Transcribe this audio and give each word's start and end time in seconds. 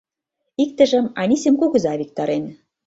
Иктыжым 0.63 1.05
Анисим 1.21 1.55
кугыза 1.59 1.93
виктарен. 1.99 2.43